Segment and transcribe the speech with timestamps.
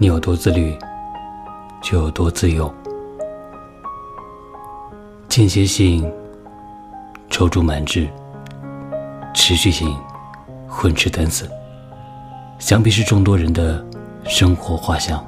[0.00, 0.78] 你有多自律，
[1.82, 2.72] 就有多自由。
[5.28, 6.08] 间歇性
[7.28, 8.08] 踌躇满志，
[9.34, 9.92] 持续性
[10.68, 11.50] 混吃等死，
[12.60, 13.84] 想必是众多人的
[14.24, 15.20] 生活画像。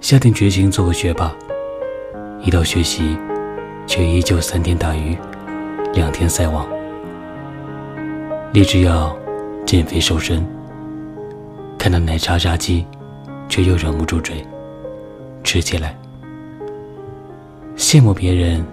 [0.00, 1.34] 下定决心做个学霸，
[2.42, 3.18] 一到学习，
[3.88, 5.18] 却依旧三天打鱼，
[5.94, 6.64] 两天晒网。
[8.52, 9.16] 立志要
[9.66, 10.46] 减肥瘦身，
[11.84, 12.82] 看到奶茶炸鸡，
[13.46, 14.42] 却又忍不住嘴，
[15.42, 15.94] 吃起来。
[17.76, 18.64] 羡慕别人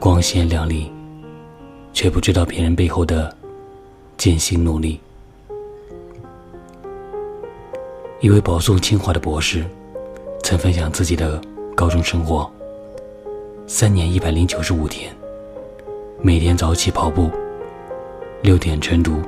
[0.00, 0.90] 光鲜亮丽，
[1.92, 3.36] 却不知道别人背后的
[4.16, 4.98] 艰辛努力。
[8.20, 9.62] 一位保送清华的博士
[10.42, 11.38] 曾分享自己的
[11.74, 12.50] 高中生活：
[13.66, 15.14] 三年一百零九十五天，
[16.22, 17.30] 每天早起跑步，
[18.40, 19.20] 六点晨读，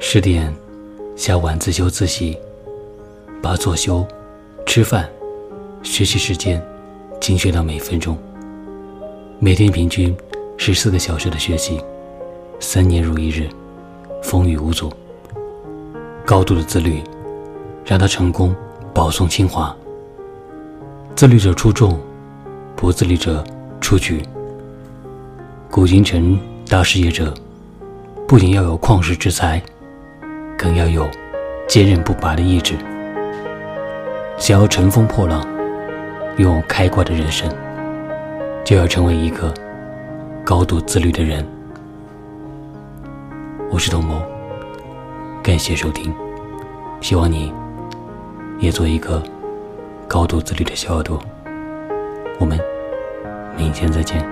[0.00, 0.50] 十点
[1.14, 2.36] 下晚自修自习，
[3.42, 4.06] 把作修、
[4.66, 5.08] 吃饭、
[5.82, 6.62] 学习时间。
[7.20, 8.18] 精确到每分钟，
[9.38, 10.12] 每天平均
[10.56, 11.80] 十四个小时的学习，
[12.58, 13.48] 三年如一日，
[14.24, 14.92] 风雨无阻。
[16.26, 17.00] 高度的自律，
[17.84, 18.52] 让他成功
[18.92, 19.72] 保送清华。
[21.14, 21.96] 自律者出众，
[22.74, 23.44] 不自律者
[23.80, 24.20] 出局。
[25.70, 26.36] 古今成
[26.68, 27.32] 大事业者，
[28.26, 29.62] 不仅要有旷世之才，
[30.62, 31.10] 更要有
[31.66, 32.76] 坚韧不拔的意志。
[34.38, 35.44] 想要乘风破浪。
[36.38, 37.46] 拥有开挂的人生，
[38.64, 39.52] 就要成为一个
[40.42, 41.46] 高度自律的人。
[43.70, 44.22] 我是童谋，
[45.42, 46.10] 感谢收听，
[47.02, 47.52] 希望你
[48.58, 49.22] 也做一个
[50.08, 51.22] 高度自律的小耳朵。
[52.38, 52.58] 我们
[53.54, 54.31] 明天再见。